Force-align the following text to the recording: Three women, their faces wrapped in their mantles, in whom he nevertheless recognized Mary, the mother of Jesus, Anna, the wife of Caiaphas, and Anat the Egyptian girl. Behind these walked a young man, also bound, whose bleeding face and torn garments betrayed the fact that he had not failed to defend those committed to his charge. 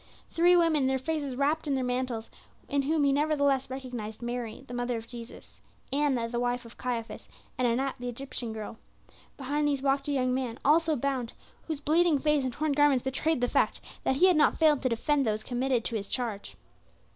Three 0.31 0.55
women, 0.57 0.87
their 0.87 0.97
faces 0.97 1.35
wrapped 1.35 1.67
in 1.67 1.75
their 1.75 1.83
mantles, 1.83 2.31
in 2.67 2.81
whom 2.81 3.03
he 3.03 3.11
nevertheless 3.11 3.69
recognized 3.69 4.19
Mary, 4.19 4.63
the 4.67 4.73
mother 4.73 4.97
of 4.97 5.07
Jesus, 5.07 5.61
Anna, 5.93 6.27
the 6.27 6.39
wife 6.39 6.65
of 6.65 6.75
Caiaphas, 6.75 7.29
and 7.55 7.67
Anat 7.67 7.97
the 7.99 8.09
Egyptian 8.09 8.51
girl. 8.51 8.79
Behind 9.37 9.67
these 9.67 9.83
walked 9.83 10.07
a 10.07 10.11
young 10.11 10.33
man, 10.33 10.57
also 10.65 10.95
bound, 10.95 11.33
whose 11.67 11.79
bleeding 11.81 12.17
face 12.17 12.43
and 12.43 12.53
torn 12.53 12.71
garments 12.71 13.03
betrayed 13.03 13.41
the 13.41 13.47
fact 13.47 13.79
that 14.03 14.15
he 14.15 14.25
had 14.25 14.35
not 14.37 14.57
failed 14.57 14.81
to 14.81 14.89
defend 14.89 15.23
those 15.23 15.43
committed 15.43 15.85
to 15.85 15.95
his 15.95 16.07
charge. 16.07 16.57